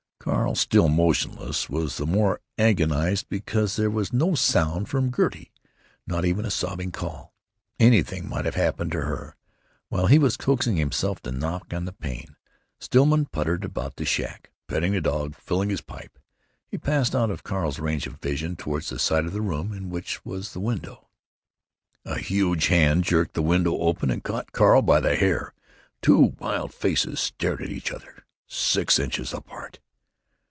Carl, 0.23 0.53
still 0.53 0.87
motionless, 0.87 1.67
was 1.67 1.97
the 1.97 2.05
more 2.05 2.41
agonized 2.59 3.27
because 3.27 3.75
there 3.75 3.89
was 3.89 4.13
no 4.13 4.35
sound 4.35 4.87
from 4.87 5.11
Gertie, 5.11 5.51
not 6.05 6.25
even 6.25 6.45
a 6.45 6.51
sobbing 6.51 6.91
call. 6.91 7.33
Anything 7.79 8.29
might 8.29 8.45
have 8.45 8.53
happened 8.53 8.91
to 8.91 9.01
her. 9.01 9.35
While 9.89 10.05
he 10.05 10.19
was 10.19 10.37
coaxing 10.37 10.77
himself 10.77 11.23
to 11.23 11.31
knock 11.31 11.73
on 11.73 11.85
the 11.85 11.91
pane, 11.91 12.35
Stillman 12.79 13.29
puttered 13.31 13.65
about 13.65 13.95
the 13.95 14.05
shack, 14.05 14.51
petting 14.67 14.91
the 14.91 15.01
dog, 15.01 15.33
filling 15.33 15.71
his 15.71 15.81
pipe. 15.81 16.19
He 16.67 16.77
passed 16.77 17.15
out 17.15 17.31
of 17.31 17.41
Carl's 17.41 17.79
range 17.79 18.05
of 18.05 18.21
vision 18.21 18.55
toward 18.55 18.83
the 18.83 18.99
side 18.99 19.25
of 19.25 19.33
the 19.33 19.41
room 19.41 19.73
in 19.73 19.89
which 19.89 20.23
was 20.23 20.53
the 20.53 20.59
window. 20.59 21.09
A 22.05 22.19
huge 22.19 22.67
hand 22.67 23.05
jerked 23.05 23.33
the 23.33 23.41
window 23.41 23.75
open 23.77 24.11
and 24.11 24.23
caught 24.23 24.51
Carl 24.51 24.83
by 24.83 24.99
the 24.99 25.15
hair. 25.15 25.55
Two 25.99 26.35
wild 26.37 26.75
faces 26.75 27.19
stared 27.19 27.63
at 27.63 27.69
each 27.71 27.91
other, 27.91 28.27
six 28.45 28.99
inches 28.99 29.33
apart. 29.33 29.79